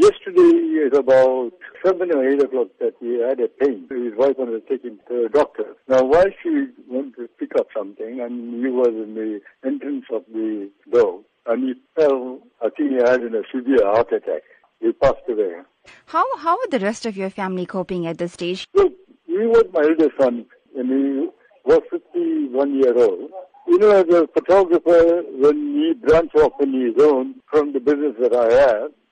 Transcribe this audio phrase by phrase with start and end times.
[0.00, 1.52] Yesterday at about
[1.84, 3.86] 7 or 8 o'clock that he had a pain.
[3.90, 5.74] His wife wanted to take him to the doctor.
[5.88, 10.22] Now while she went to pick up something and he was in the entrance of
[10.32, 14.42] the door and he fell, I think he had a severe heart attack.
[14.80, 15.60] He passed away.
[16.06, 18.66] How how are the rest of your family coping at this stage?
[18.74, 18.94] Look,
[19.26, 20.46] he was my eldest son
[20.76, 21.28] and he
[21.64, 23.30] was 51 year old.
[23.66, 28.14] You know, as a photographer, when he branched off on his own from the business
[28.20, 29.09] that I have, he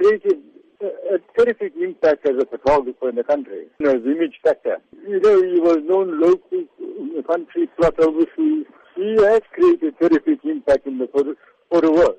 [0.00, 0.38] created
[0.80, 4.78] a terrific impact as a photographer in the country, you know, his image factor.
[5.06, 8.66] You know, he was known locally in the country, plus overseas.
[8.96, 11.34] He has created terrific impact in the photo,
[11.70, 12.16] photo world.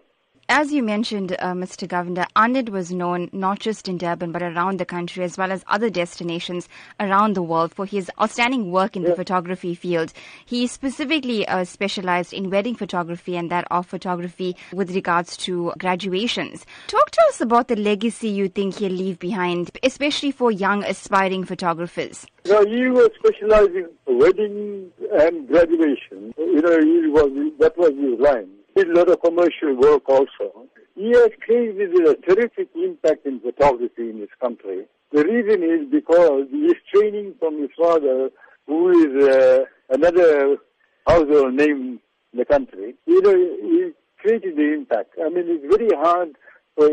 [0.61, 1.87] As you mentioned, uh, Mr.
[1.87, 5.63] Govender, Anand was known not just in Durban but around the country as well as
[5.65, 6.69] other destinations
[6.99, 9.09] around the world for his outstanding work in Yeah.
[9.09, 10.13] the photography field.
[10.45, 16.63] He specifically uh, specialized in wedding photography and that of photography with regards to graduations.
[16.85, 21.43] Talk to us about the legacy you think he'll leave behind, especially for young aspiring
[21.43, 22.27] photographers.
[22.45, 26.35] Now, he was specializing in weddings and graduation.
[26.37, 28.49] You know, he was, that was his line.
[28.75, 30.67] Did a lot of commercial work also.
[30.95, 34.85] He has created a terrific impact in photography in this country.
[35.11, 38.29] The reason is because he is training from his father,
[38.67, 40.57] who is uh, another
[41.05, 41.99] household name
[42.31, 42.95] in the country.
[43.05, 45.15] You know, he created the impact.
[45.19, 46.35] I mean, it's very hard
[46.75, 46.89] for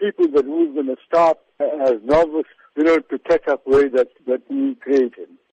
[0.00, 4.08] people that who's going to start as novice, you know, to catch up way that,
[4.26, 5.28] that he created.